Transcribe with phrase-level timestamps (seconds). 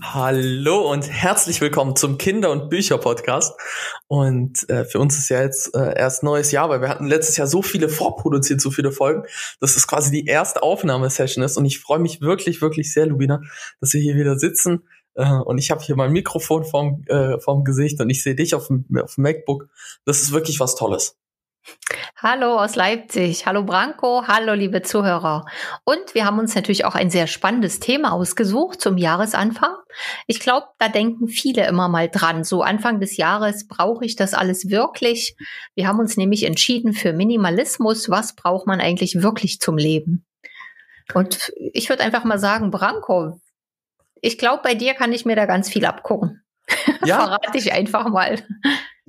[0.00, 3.52] Hallo und herzlich willkommen zum Kinder- und Bücher-Podcast.
[4.06, 7.36] Und äh, für uns ist ja jetzt äh, erst neues Jahr, weil wir hatten letztes
[7.36, 9.24] Jahr so viele vorproduziert, so viele Folgen,
[9.60, 11.56] dass es quasi die erste Aufnahmesession ist.
[11.56, 13.42] Und ich freue mich wirklich, wirklich sehr, Lubina,
[13.80, 14.84] dass wir hier wieder sitzen.
[15.14, 18.54] Äh, und ich habe hier mein Mikrofon vorm, äh, vorm Gesicht und ich sehe dich
[18.54, 19.68] auf dem, auf dem MacBook.
[20.04, 21.16] Das ist wirklich was Tolles.
[22.20, 23.46] Hallo aus Leipzig.
[23.46, 24.26] Hallo Branko.
[24.26, 25.44] Hallo liebe Zuhörer.
[25.84, 29.76] Und wir haben uns natürlich auch ein sehr spannendes Thema ausgesucht zum Jahresanfang.
[30.26, 32.42] Ich glaube, da denken viele immer mal dran.
[32.42, 35.36] So Anfang des Jahres brauche ich das alles wirklich.
[35.76, 38.10] Wir haben uns nämlich entschieden für Minimalismus.
[38.10, 40.26] Was braucht man eigentlich wirklich zum Leben?
[41.14, 43.40] Und ich würde einfach mal sagen, Branko,
[44.20, 46.42] ich glaube, bei dir kann ich mir da ganz viel abgucken.
[47.04, 47.20] Ja.
[47.20, 48.42] Verrate ich einfach mal.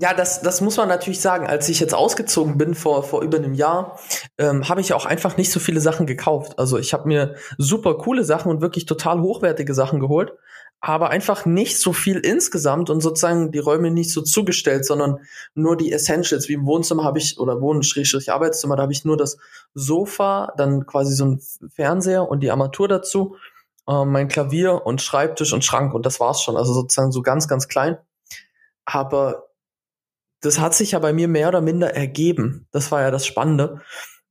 [0.01, 1.45] Ja, das, das muss man natürlich sagen.
[1.45, 3.99] Als ich jetzt ausgezogen bin vor, vor über einem Jahr,
[4.37, 6.57] ähm, habe ich auch einfach nicht so viele Sachen gekauft.
[6.57, 10.31] Also ich habe mir super coole Sachen und wirklich total hochwertige Sachen geholt,
[10.79, 15.19] aber einfach nicht so viel insgesamt und sozusagen die Räume nicht so zugestellt, sondern
[15.53, 16.47] nur die Essentials.
[16.47, 19.37] Wie im Wohnzimmer habe ich, oder Wohn-Arbeitszimmer, da habe ich nur das
[19.73, 21.41] Sofa, dann quasi so ein
[21.75, 23.35] Fernseher und die Armatur dazu,
[23.85, 26.55] äh, mein Klavier und Schreibtisch und Schrank und das war's schon.
[26.55, 27.97] Also sozusagen so ganz, ganz klein.
[28.85, 29.48] Aber
[30.41, 32.67] das hat sich ja bei mir mehr oder minder ergeben.
[32.71, 33.81] Das war ja das Spannende.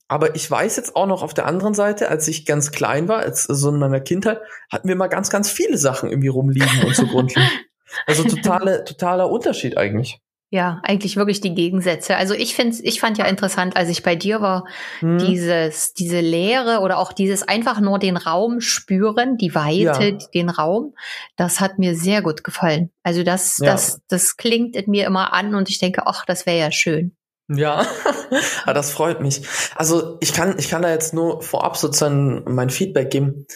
[0.08, 3.18] Aber ich weiß jetzt auch noch auf der anderen Seite, als ich ganz klein war,
[3.18, 4.40] als so in meiner Kindheit,
[4.72, 7.50] hatten wir mal ganz, ganz viele Sachen irgendwie rumliegen und zugrunde liegen.
[8.06, 10.20] Also totale, totaler Unterschied eigentlich.
[10.50, 12.16] Ja, eigentlich wirklich die Gegensätze.
[12.16, 14.64] Also ich finde, ich fand ja interessant, als ich bei dir war,
[15.00, 15.18] hm.
[15.18, 20.18] dieses, diese Leere oder auch dieses einfach nur den Raum spüren, die Weite, ja.
[20.32, 20.94] den Raum,
[21.36, 22.90] das hat mir sehr gut gefallen.
[23.02, 23.72] Also das, ja.
[23.72, 27.14] das, das klingt in mir immer an und ich denke, ach, das wäre ja schön.
[27.48, 27.86] Ja,
[28.64, 29.42] ah, das freut mich.
[29.74, 33.46] Also ich kann, ich kann da jetzt nur vorab sozusagen mein Feedback geben.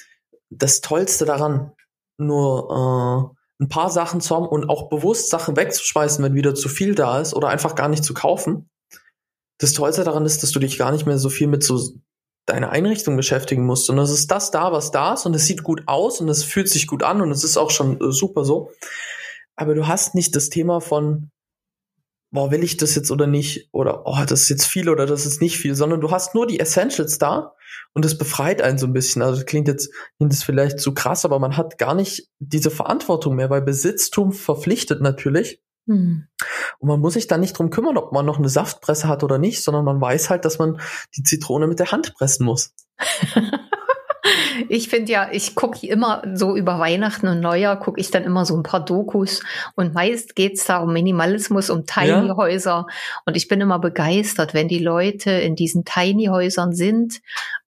[0.50, 1.72] Das Tollste daran,
[2.18, 6.68] nur äh, ein paar Sachen zu haben und auch bewusst Sachen wegzuschmeißen, wenn wieder zu
[6.68, 8.68] viel da ist oder einfach gar nicht zu kaufen.
[9.58, 11.80] Das Tollste daran ist, dass du dich gar nicht mehr so viel mit so
[12.46, 15.62] deiner Einrichtung beschäftigen musst, sondern es ist das da, was da ist und es sieht
[15.62, 18.44] gut aus und es fühlt sich gut an und es ist auch schon äh, super
[18.44, 18.70] so.
[19.54, 21.30] Aber du hast nicht das Thema von,
[22.32, 23.68] boah, will ich das jetzt oder nicht?
[23.72, 26.46] Oder, oh, das ist jetzt viel oder das ist nicht viel, sondern du hast nur
[26.46, 27.54] die Essentials da
[27.92, 29.22] und das befreit einen so ein bisschen.
[29.22, 32.70] Also das klingt jetzt, klingt das vielleicht zu krass, aber man hat gar nicht diese
[32.70, 35.62] Verantwortung mehr, weil Besitztum verpflichtet natürlich.
[35.86, 36.26] Hm.
[36.78, 39.38] Und man muss sich dann nicht drum kümmern, ob man noch eine Saftpresse hat oder
[39.38, 40.80] nicht, sondern man weiß halt, dass man
[41.16, 42.74] die Zitrone mit der Hand pressen muss.
[44.68, 48.46] Ich finde ja, ich gucke immer so über Weihnachten und Neujahr, gucke ich dann immer
[48.46, 49.42] so ein paar Dokus
[49.74, 52.96] und meist geht's da um Minimalismus, um Tiny-Häuser ja.
[53.26, 57.20] und ich bin immer begeistert, wenn die Leute in diesen Tiny-Häusern sind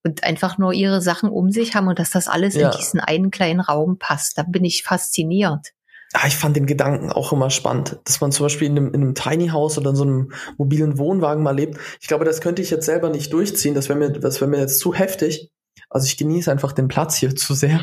[0.03, 2.69] und einfach nur ihre Sachen um sich haben und dass das alles ja.
[2.69, 4.37] in diesen einen kleinen Raum passt.
[4.37, 5.73] Da bin ich fasziniert.
[6.13, 9.01] Ja, ich fand den Gedanken auch immer spannend, dass man zum Beispiel in einem, in
[9.01, 11.77] einem Tiny House oder in so einem mobilen Wohnwagen mal lebt.
[11.99, 13.75] Ich glaube, das könnte ich jetzt selber nicht durchziehen.
[13.75, 15.51] Das wäre mir, das wäre mir jetzt zu heftig.
[15.89, 17.81] Also ich genieße einfach den Platz hier zu sehr.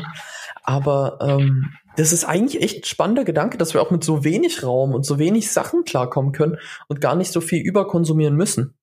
[0.63, 4.63] Aber ähm, das ist eigentlich echt ein spannender Gedanke, dass wir auch mit so wenig
[4.63, 8.75] Raum und so wenig Sachen klarkommen können und gar nicht so viel überkonsumieren müssen.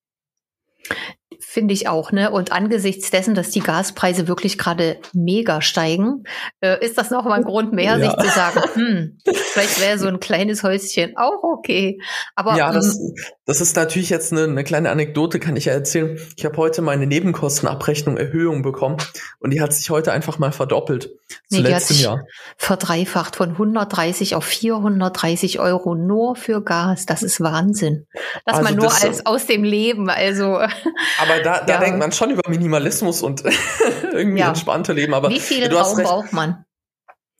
[1.40, 2.30] Finde ich auch, ne?
[2.30, 6.24] Und angesichts dessen, dass die Gaspreise wirklich gerade mega steigen,
[6.60, 8.10] äh, ist das nochmal ein Grund mehr, ja.
[8.10, 9.18] sich zu sagen, hm,
[9.52, 12.00] vielleicht wäre so ein kleines Häuschen auch okay.
[12.34, 13.14] Aber ja, das, ähm,
[13.46, 16.18] das ist natürlich jetzt eine, eine kleine Anekdote, kann ich ja erzählen.
[16.36, 18.98] Ich habe heute meine Nebenkostenabrechnung Erhöhung bekommen
[19.38, 21.10] und die hat sich heute einfach mal verdoppelt
[21.48, 22.24] zu nee, letztem Jahr.
[22.56, 27.06] Verdreifacht von 130 auf 430 Euro nur für Gas.
[27.06, 28.06] Das ist Wahnsinn.
[28.44, 30.56] Das also man nur das, als aus dem Leben, also.
[31.20, 31.80] Aber da, da ja.
[31.80, 33.42] denkt man schon über Minimalismus und
[34.12, 34.48] irgendwie ja.
[34.48, 35.14] entspannte Leben.
[35.14, 36.64] Aber wie viel Raum braucht man?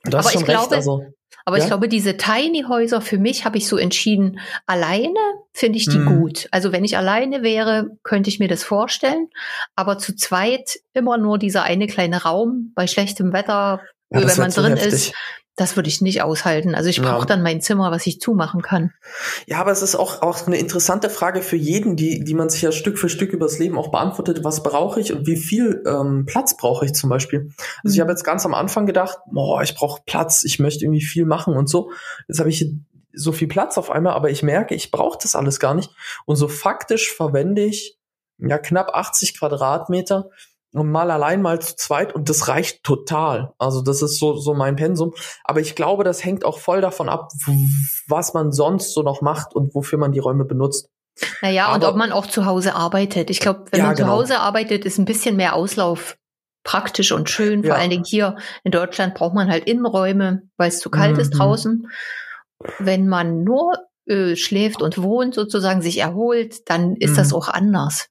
[0.05, 1.03] Du hast aber schon ich recht, glaube, also,
[1.51, 1.65] aber ja?
[1.65, 5.19] ich glaube, diese Tiny Häuser für mich habe ich so entschieden, alleine
[5.53, 6.21] finde ich die mhm.
[6.21, 6.49] gut.
[6.53, 9.29] Also wenn ich alleine wäre, könnte ich mir das vorstellen.
[9.75, 13.81] Aber zu zweit immer nur dieser eine kleine Raum bei schlechtem Wetter,
[14.11, 15.13] ja, wenn man drin ist,
[15.61, 16.75] das würde ich nicht aushalten.
[16.75, 17.27] Also ich brauche ja.
[17.27, 18.95] dann mein Zimmer, was ich zumachen kann.
[19.47, 22.63] Ja, aber es ist auch, auch eine interessante Frage für jeden, die, die man sich
[22.63, 24.43] ja Stück für Stück übers Leben auch beantwortet.
[24.43, 27.51] Was brauche ich und wie viel ähm, Platz brauche ich zum Beispiel?
[27.85, 27.93] Also mhm.
[27.93, 31.27] ich habe jetzt ganz am Anfang gedacht, boah, ich brauche Platz, ich möchte irgendwie viel
[31.27, 31.91] machen und so.
[32.27, 32.73] Jetzt habe ich
[33.13, 35.91] so viel Platz auf einmal, aber ich merke, ich brauche das alles gar nicht.
[36.25, 37.99] Und so faktisch verwende ich
[38.39, 40.31] ja knapp 80 Quadratmeter
[40.73, 43.53] und mal allein, mal zu zweit und das reicht total.
[43.59, 45.13] Also das ist so, so mein Pensum.
[45.45, 47.31] Aber ich glaube, das hängt auch voll davon ab,
[48.07, 50.89] was man sonst so noch macht und wofür man die Räume benutzt.
[51.43, 53.31] Naja, Aber, und ob man auch zu Hause arbeitet.
[53.31, 54.15] Ich glaube, wenn ja, man zu genau.
[54.15, 56.17] Hause arbeitet, ist ein bisschen mehr Auslauf
[56.63, 57.63] praktisch und schön.
[57.63, 57.77] Vor ja.
[57.77, 61.21] allen Dingen hier in Deutschland braucht man halt Innenräume, weil es zu kalt mhm.
[61.21, 61.89] ist draußen.
[62.79, 63.73] Wenn man nur
[64.07, 67.17] äh, schläft und wohnt, sozusagen sich erholt, dann ist mhm.
[67.17, 68.09] das auch anders.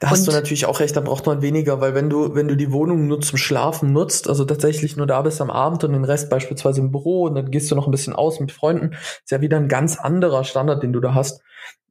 [0.00, 2.48] Da hast und, du natürlich auch recht, da braucht man weniger, weil wenn du, wenn
[2.48, 5.92] du die Wohnung nur zum Schlafen nutzt, also tatsächlich nur da bist am Abend und
[5.92, 8.92] den Rest beispielsweise im Büro und dann gehst du noch ein bisschen aus mit Freunden,
[8.92, 11.42] ist ja wieder ein ganz anderer Standard, den du da hast.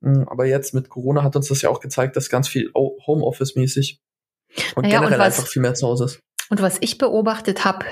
[0.01, 3.99] Hm, aber jetzt mit Corona hat uns das ja auch gezeigt, dass ganz viel Homeoffice-mäßig
[4.75, 6.19] und naja, generell und was, einfach viel mehr zu Hause ist.
[6.49, 7.85] Und was ich beobachtet habe,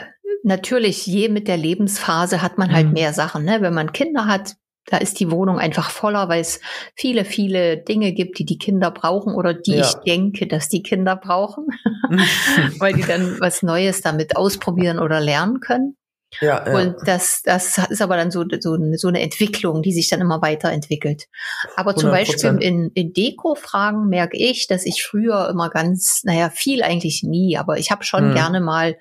[0.43, 2.93] natürlich je mit der Lebensphase hat man halt mhm.
[2.93, 3.43] mehr Sachen.
[3.43, 3.61] Ne?
[3.61, 6.59] Wenn man Kinder hat, da ist die Wohnung einfach voller, weil es
[6.95, 9.85] viele, viele Dinge gibt, die die Kinder brauchen oder die ja.
[9.85, 11.67] ich denke, dass die Kinder brauchen,
[12.79, 15.97] weil die dann was Neues damit ausprobieren oder lernen können.
[16.41, 16.77] Ja, ja.
[16.77, 20.41] Und das, das ist aber dann so, so, so eine Entwicklung, die sich dann immer
[20.41, 21.27] weiterentwickelt.
[21.75, 22.11] Aber zum 100%.
[22.11, 27.57] Beispiel in, in Deko-Fragen merke ich, dass ich früher immer ganz, naja, viel eigentlich nie,
[27.57, 28.33] aber ich habe schon hm.
[28.33, 28.97] gerne mal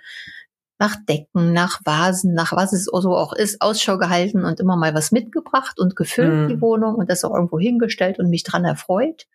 [0.78, 4.94] nach Decken, nach Vasen, nach was es so auch ist, Ausschau gehalten und immer mal
[4.94, 6.48] was mitgebracht und gefüllt, mhm.
[6.48, 9.26] die Wohnung, und das auch irgendwo hingestellt und mich dran erfreut.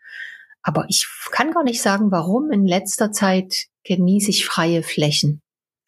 [0.62, 5.42] Aber ich kann gar nicht sagen, warum in letzter Zeit genieße ich freie Flächen.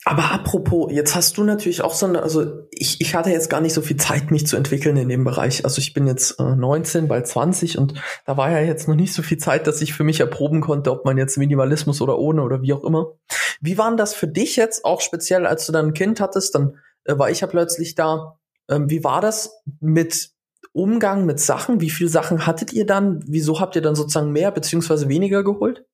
[0.04, 3.62] Aber apropos, jetzt hast du natürlich auch so eine, also ich, ich hatte jetzt gar
[3.62, 5.64] nicht so viel Zeit, mich zu entwickeln in dem Bereich.
[5.64, 7.94] Also ich bin jetzt äh, 19, bald 20 und
[8.26, 10.92] da war ja jetzt noch nicht so viel Zeit, dass ich für mich erproben konnte,
[10.92, 13.12] ob man jetzt Minimalismus oder ohne oder wie auch immer.
[13.62, 16.56] Wie waren das für dich jetzt auch speziell, als du dann ein Kind hattest?
[16.56, 18.40] Dann äh, war ich ja plötzlich da.
[18.70, 20.32] Ähm, wie war das mit
[20.74, 21.80] Umgang mit Sachen?
[21.80, 23.24] Wie viele Sachen hattet ihr dann?
[23.28, 25.86] Wieso habt ihr dann sozusagen mehr beziehungsweise weniger geholt?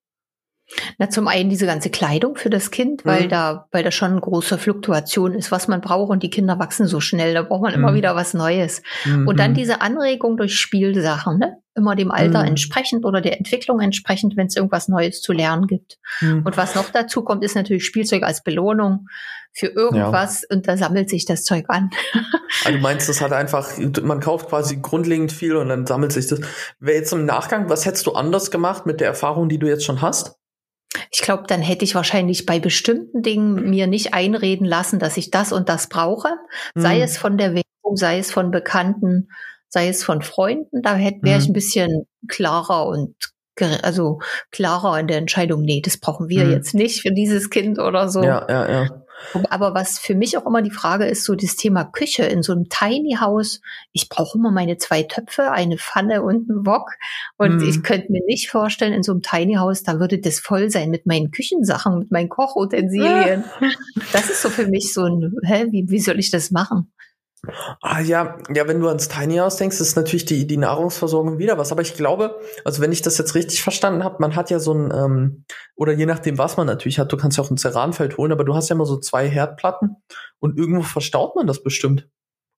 [0.97, 3.29] Na, zum einen diese ganze Kleidung für das Kind, weil mhm.
[3.29, 6.87] da, weil da schon eine große Fluktuation ist, was man braucht und die Kinder wachsen
[6.87, 7.79] so schnell, da braucht man mhm.
[7.79, 8.81] immer wieder was Neues.
[9.05, 9.27] Mhm.
[9.27, 11.57] Und dann diese Anregung durch Spielsachen, ne?
[11.73, 12.49] Immer dem Alter mhm.
[12.49, 15.99] entsprechend oder der Entwicklung entsprechend, wenn es irgendwas Neues zu lernen gibt.
[16.21, 16.41] Mhm.
[16.43, 19.05] Und was noch dazu kommt, ist natürlich Spielzeug als Belohnung
[19.53, 20.55] für irgendwas ja.
[20.55, 21.89] und da sammelt sich das Zeug an.
[22.65, 23.69] also du meinst, das hat einfach,
[24.03, 26.41] man kauft quasi grundlegend viel und dann sammelt sich das.
[26.79, 29.85] Wäre jetzt im Nachgang, was hättest du anders gemacht mit der Erfahrung, die du jetzt
[29.85, 30.36] schon hast?
[31.11, 35.31] Ich glaube, dann hätte ich wahrscheinlich bei bestimmten Dingen mir nicht einreden lassen, dass ich
[35.31, 36.29] das und das brauche,
[36.75, 36.81] mhm.
[36.81, 39.29] sei es von der Werbung, sei es von Bekannten,
[39.69, 40.81] sei es von Freunden.
[40.81, 41.27] Da wäre mhm.
[41.27, 43.15] ich ein bisschen klarer und
[43.81, 44.19] also
[44.51, 46.51] klarer in der Entscheidung, nee, das brauchen wir mhm.
[46.51, 48.21] jetzt nicht für dieses Kind oder so.
[48.21, 49.03] Ja, ja, ja.
[49.49, 52.53] Aber was für mich auch immer die Frage ist, so das Thema Küche in so
[52.53, 53.61] einem Tiny House.
[53.91, 56.91] Ich brauche immer meine zwei Töpfe, eine Pfanne und einen Wok.
[57.37, 57.69] Und mhm.
[57.69, 60.89] ich könnte mir nicht vorstellen, in so einem Tiny House, da würde das voll sein
[60.89, 63.43] mit meinen Küchensachen, mit meinen Kochutensilien.
[63.61, 63.69] Ja.
[64.13, 66.91] Das ist so für mich so ein, hä, wie, wie soll ich das machen?
[67.81, 71.57] Ah ja, ja, wenn du ans Tiny House denkst, ist natürlich die, die Nahrungsversorgung wieder
[71.57, 71.71] was.
[71.71, 74.73] Aber ich glaube, also wenn ich das jetzt richtig verstanden habe, man hat ja so
[74.73, 75.45] ein, ähm,
[75.75, 78.43] oder je nachdem, was man natürlich hat, du kannst ja auch ein Ceranfeld holen, aber
[78.43, 79.97] du hast ja immer so zwei Herdplatten
[80.39, 82.09] und irgendwo verstaut man das bestimmt.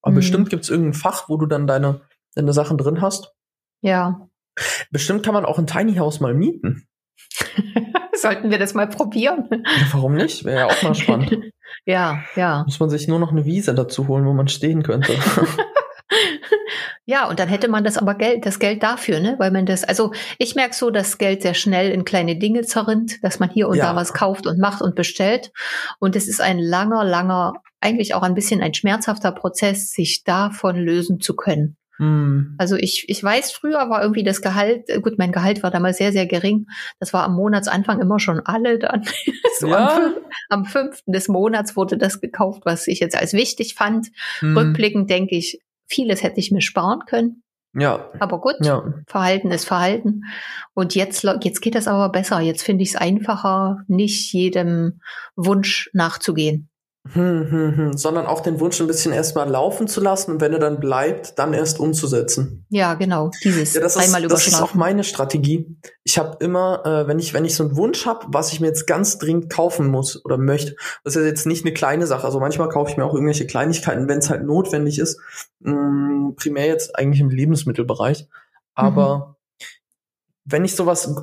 [0.02, 0.18] Aber mhm.
[0.18, 2.02] bestimmt gibt es irgendein Fach, wo du dann deine,
[2.36, 3.34] deine Sachen drin hast.
[3.82, 4.28] Ja.
[4.92, 6.88] Bestimmt kann man auch ein Tiny House mal mieten.
[8.14, 9.48] Sollten wir das mal probieren?
[9.52, 10.44] Ja, warum nicht?
[10.46, 11.36] Wäre ja auch mal spannend.
[11.86, 12.64] ja, ja.
[12.66, 15.14] Muss man sich nur noch eine Wiese dazu holen, wo man stehen könnte.
[17.06, 19.36] ja, und dann hätte man das aber Geld, das Geld dafür, ne?
[19.40, 23.24] Weil man das, also ich merke so, dass Geld sehr schnell in kleine Dinge zerrinnt,
[23.24, 23.86] dass man hier und ja.
[23.86, 25.52] da was kauft und macht und bestellt.
[26.00, 30.76] Und es ist ein langer, langer, eigentlich auch ein bisschen ein schmerzhafter Prozess, sich davon
[30.76, 31.79] lösen zu können.
[32.00, 32.56] Mhm.
[32.58, 35.98] Also ich, ich weiß, früher war irgendwie das Gehalt, äh, gut, mein Gehalt war damals
[35.98, 36.66] sehr, sehr gering.
[37.00, 39.04] Das war am Monatsanfang immer schon alle dann.
[39.60, 39.90] so ja.
[39.90, 40.14] am,
[40.50, 44.08] am fünften des Monats wurde das gekauft, was ich jetzt als wichtig fand.
[44.42, 44.58] Mhm.
[44.58, 47.44] Rückblickend denke ich, vieles hätte ich mir sparen können.
[47.74, 48.10] Ja.
[48.20, 48.94] Aber gut, ja.
[49.06, 50.24] Verhalten ist Verhalten.
[50.74, 52.40] Und jetzt, jetzt geht das aber besser.
[52.40, 55.02] Jetzt finde ich es einfacher, nicht jedem
[55.36, 56.69] Wunsch nachzugehen.
[57.14, 57.98] Hm, hm, hm.
[57.98, 61.40] Sondern auch den Wunsch ein bisschen erstmal laufen zu lassen und wenn er dann bleibt,
[61.40, 62.66] dann erst umzusetzen.
[62.70, 63.32] Ja, genau.
[63.44, 65.76] Dieses ja, das einmal ist, Das ist auch meine Strategie.
[66.04, 68.68] Ich habe immer, äh, wenn ich wenn ich so einen Wunsch habe, was ich mir
[68.68, 72.26] jetzt ganz dringend kaufen muss oder möchte, das ist jetzt nicht eine kleine Sache.
[72.26, 75.20] Also manchmal kaufe ich mir auch irgendwelche Kleinigkeiten, wenn es halt notwendig ist.
[75.62, 78.28] Mh, hm, primär jetzt eigentlich im Lebensmittelbereich.
[78.76, 79.66] Aber mhm.
[80.46, 81.16] wenn ich sowas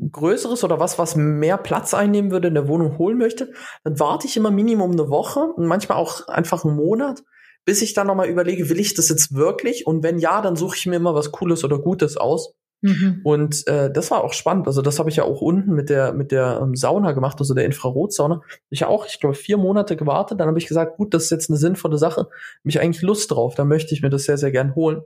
[0.00, 3.52] Größeres oder was, was mehr Platz einnehmen würde, in der Wohnung holen möchte,
[3.84, 7.22] dann warte ich immer Minimum eine Woche und manchmal auch einfach einen Monat,
[7.64, 9.86] bis ich dann nochmal überlege, will ich das jetzt wirklich?
[9.86, 12.54] Und wenn ja, dann suche ich mir immer was Cooles oder Gutes aus.
[12.80, 13.20] Mhm.
[13.24, 14.68] Und äh, das war auch spannend.
[14.68, 17.52] Also das habe ich ja auch unten mit der mit der ähm, Sauna gemacht, also
[17.54, 18.40] der Infrarotsauna.
[18.70, 20.38] Ich ja auch, ich glaube, vier Monate gewartet.
[20.38, 22.28] Dann habe ich gesagt, gut, das ist jetzt eine sinnvolle Sache.
[22.62, 23.56] Mich eigentlich Lust drauf.
[23.56, 25.02] Da möchte ich mir das sehr sehr gern holen.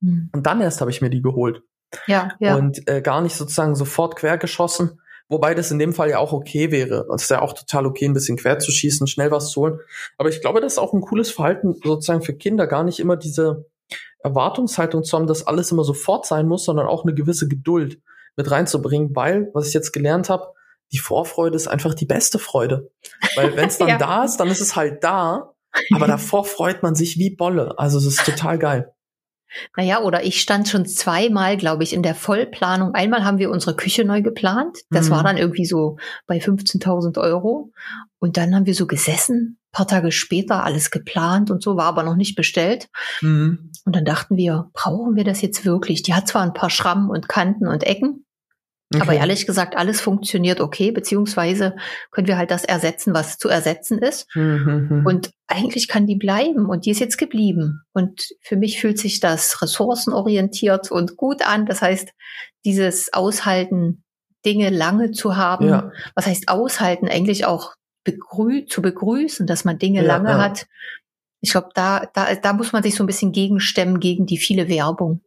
[0.00, 0.30] Mhm.
[0.32, 1.62] Und dann erst habe ich mir die geholt.
[2.06, 2.56] Ja, ja.
[2.56, 5.00] Und äh, gar nicht sozusagen sofort quergeschossen,
[5.32, 7.06] Wobei das in dem Fall ja auch okay wäre.
[7.14, 9.80] Es ist ja auch total okay, ein bisschen quer zu schießen, schnell was zu holen.
[10.18, 13.16] Aber ich glaube, das ist auch ein cooles Verhalten sozusagen für Kinder, gar nicht immer
[13.16, 13.64] diese
[14.22, 18.02] Erwartungshaltung zu haben, dass alles immer sofort sein muss, sondern auch eine gewisse Geduld
[18.36, 20.52] mit reinzubringen, weil, was ich jetzt gelernt habe,
[20.92, 22.90] die Vorfreude ist einfach die beste Freude.
[23.34, 23.96] Weil wenn es dann ja.
[23.96, 25.54] da ist, dann ist es halt da,
[25.94, 27.78] aber davor freut man sich wie Bolle.
[27.78, 28.92] Also es ist total geil.
[29.76, 32.94] Naja, oder ich stand schon zweimal, glaube ich, in der Vollplanung.
[32.94, 34.78] Einmal haben wir unsere Küche neu geplant.
[34.90, 35.10] Das mhm.
[35.12, 37.72] war dann irgendwie so bei 15.000 Euro.
[38.18, 42.02] Und dann haben wir so gesessen, paar Tage später alles geplant und so, war aber
[42.02, 42.88] noch nicht bestellt.
[43.20, 43.70] Mhm.
[43.84, 46.02] Und dann dachten wir, brauchen wir das jetzt wirklich?
[46.02, 48.24] Die hat zwar ein paar Schrammen und Kanten und Ecken,
[48.94, 49.02] Okay.
[49.02, 51.76] Aber ehrlich gesagt, alles funktioniert okay, beziehungsweise
[52.10, 54.26] können wir halt das ersetzen, was zu ersetzen ist.
[54.34, 55.04] Mhm.
[55.06, 57.82] Und eigentlich kann die bleiben und die ist jetzt geblieben.
[57.92, 61.66] Und für mich fühlt sich das ressourcenorientiert und gut an.
[61.66, 62.10] Das heißt,
[62.64, 64.04] dieses Aushalten,
[64.44, 65.92] Dinge lange zu haben, ja.
[66.14, 70.38] was heißt aushalten, eigentlich auch begrü zu begrüßen, dass man Dinge ja, lange ja.
[70.38, 70.66] hat.
[71.40, 74.68] Ich glaube, da, da, da muss man sich so ein bisschen gegenstemmen gegen die viele
[74.68, 75.22] Werbung.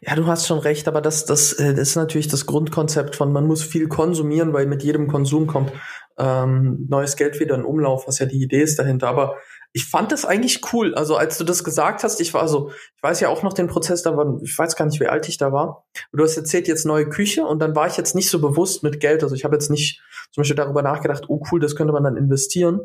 [0.00, 3.32] Ja, du hast schon recht, aber das, das, äh, das ist natürlich das Grundkonzept von,
[3.32, 5.72] man muss viel konsumieren, weil mit jedem Konsum kommt
[6.18, 9.08] ähm, neues Geld wieder in Umlauf, was ja die Idee ist dahinter.
[9.08, 9.36] Aber
[9.72, 10.94] ich fand das eigentlich cool.
[10.94, 13.66] Also als du das gesagt hast, ich war so, ich weiß ja auch noch den
[13.66, 15.86] Prozess, da war, ich weiß gar nicht, wie alt ich da war.
[16.12, 19.00] Du hast erzählt jetzt neue Küche und dann war ich jetzt nicht so bewusst mit
[19.00, 19.22] Geld.
[19.22, 22.16] Also ich habe jetzt nicht zum Beispiel darüber nachgedacht, oh cool, das könnte man dann
[22.16, 22.80] investieren.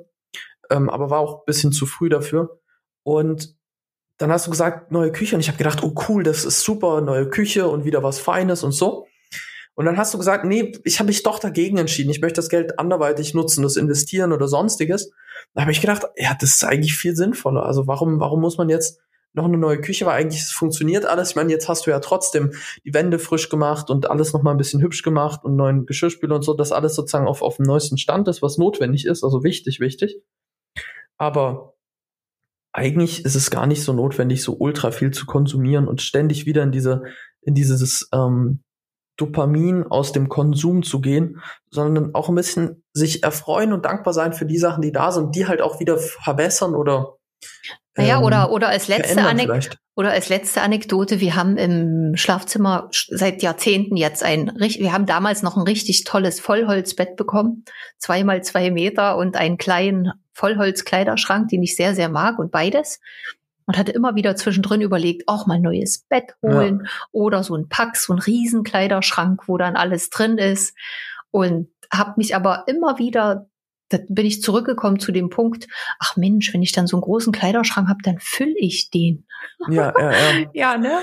[0.69, 2.59] Ähm, aber war auch bisschen zu früh dafür.
[3.03, 3.55] Und
[4.21, 5.35] dann hast du gesagt, neue Küche.
[5.35, 8.63] Und ich habe gedacht, oh cool, das ist super, neue Küche und wieder was Feines
[8.63, 9.07] und so.
[9.73, 12.11] Und dann hast du gesagt, nee, ich habe mich doch dagegen entschieden.
[12.11, 15.11] Ich möchte das Geld anderweitig nutzen, das investieren oder sonstiges.
[15.53, 17.65] Da habe ich gedacht, ja, das ist eigentlich viel sinnvoller.
[17.65, 18.99] Also warum, warum muss man jetzt
[19.33, 21.29] noch eine neue Küche, weil eigentlich funktioniert alles.
[21.29, 22.51] Ich meine, jetzt hast du ja trotzdem
[22.83, 26.35] die Wände frisch gemacht und alles noch mal ein bisschen hübsch gemacht und neuen Geschirrspüler
[26.35, 29.23] und so, dass alles sozusagen auf, auf dem neuesten Stand ist, was notwendig ist.
[29.23, 30.21] Also wichtig, wichtig.
[31.17, 31.75] Aber
[32.73, 36.63] eigentlich ist es gar nicht so notwendig, so ultra viel zu konsumieren und ständig wieder
[36.63, 37.03] in diese,
[37.41, 38.63] in dieses ähm,
[39.17, 44.33] Dopamin aus dem Konsum zu gehen, sondern auch ein bisschen sich erfreuen und dankbar sein
[44.33, 47.17] für die Sachen, die da sind, die halt auch wieder verbessern oder
[47.97, 52.89] naja, ähm, oder, oder als letzte Anekdote, oder als letzte Anekdote, wir haben im Schlafzimmer
[52.91, 57.65] seit Jahrzehnten jetzt ein, wir haben damals noch ein richtig tolles Vollholzbett bekommen,
[57.97, 62.99] zweimal zwei Meter und einen kleinen Vollholzkleiderschrank, den ich sehr, sehr mag und beides.
[63.67, 66.89] Und hatte immer wieder zwischendrin überlegt, auch mal ein neues Bett holen ja.
[67.11, 70.75] oder so ein Pack, so ein Riesenkleiderschrank, wo dann alles drin ist.
[71.29, 73.47] Und habe mich aber immer wieder
[73.91, 75.67] da bin ich zurückgekommen zu dem Punkt,
[75.99, 79.25] ach Mensch, wenn ich dann so einen großen Kleiderschrank habe, dann fülle ich den.
[79.69, 80.49] Ja, ja, ja.
[80.53, 80.99] ja, ne?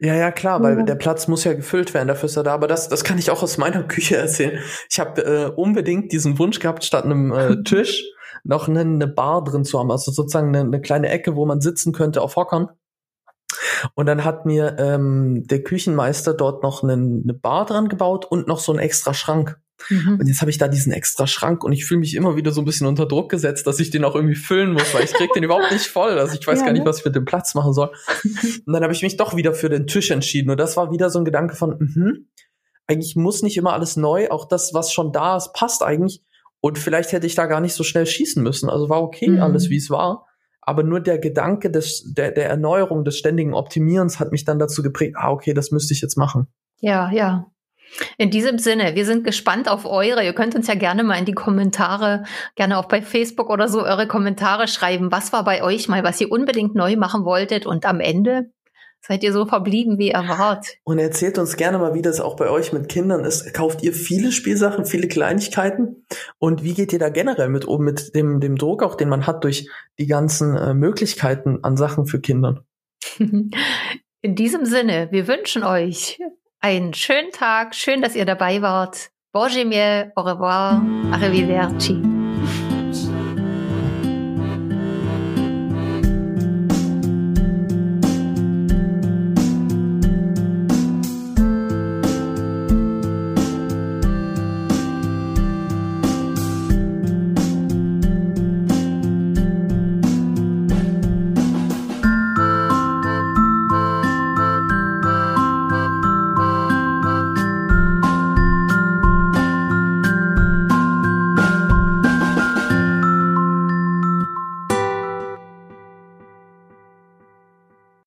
[0.00, 0.84] Ja, ja, klar, weil ja.
[0.84, 2.54] der Platz muss ja gefüllt werden, dafür ist er da.
[2.54, 4.60] Aber das, das kann ich auch aus meiner Küche erzählen.
[4.88, 8.04] Ich habe äh, unbedingt diesen Wunsch gehabt, statt einem äh, Tisch
[8.44, 9.90] noch eine, eine Bar drin zu haben.
[9.90, 12.68] Also sozusagen eine, eine kleine Ecke, wo man sitzen könnte auf Hockern.
[13.94, 18.46] Und dann hat mir ähm, der Küchenmeister dort noch eine, eine Bar dran gebaut und
[18.46, 19.58] noch so einen extra Schrank.
[19.88, 20.18] Mhm.
[20.20, 22.60] Und jetzt habe ich da diesen extra Schrank und ich fühle mich immer wieder so
[22.60, 25.32] ein bisschen unter Druck gesetzt, dass ich den auch irgendwie füllen muss, weil ich krieg
[25.32, 26.18] den überhaupt nicht voll.
[26.18, 26.88] Also ich weiß ja, gar nicht, ne?
[26.88, 27.90] was ich mit dem Platz machen soll.
[28.66, 30.50] Und dann habe ich mich doch wieder für den Tisch entschieden.
[30.50, 32.18] Und das war wieder so ein Gedanke von, mh,
[32.86, 36.22] eigentlich muss nicht immer alles neu, auch das, was schon da ist, passt eigentlich.
[36.60, 38.68] Und vielleicht hätte ich da gar nicht so schnell schießen müssen.
[38.68, 39.42] Also war okay, mhm.
[39.42, 40.26] alles wie es war.
[40.60, 44.82] Aber nur der Gedanke des, der, der Erneuerung, des ständigen Optimierens hat mich dann dazu
[44.82, 46.48] geprägt, ah, okay, das müsste ich jetzt machen.
[46.80, 47.46] Ja, ja.
[48.16, 50.24] In diesem Sinne, wir sind gespannt auf eure.
[50.24, 53.82] Ihr könnt uns ja gerne mal in die Kommentare, gerne auch bei Facebook oder so
[53.82, 55.10] eure Kommentare schreiben.
[55.10, 57.66] Was war bei euch mal, was ihr unbedingt neu machen wolltet?
[57.66, 58.50] Und am Ende
[59.00, 60.76] seid ihr so verblieben wie erwartet.
[60.84, 63.52] Und erzählt uns gerne mal, wie das auch bei euch mit Kindern ist.
[63.54, 66.04] Kauft ihr viele Spielsachen, viele Kleinigkeiten?
[66.38, 69.26] Und wie geht ihr da generell mit um, mit dem, dem Druck auch, den man
[69.26, 69.68] hat durch
[69.98, 72.64] die ganzen äh, Möglichkeiten an Sachen für Kinder?
[74.20, 76.18] In diesem Sinne, wir wünschen euch
[76.60, 77.74] einen schönen Tag.
[77.74, 79.10] Schön, dass ihr dabei wart.
[79.32, 82.07] Bonjour, au revoir, arrivederci.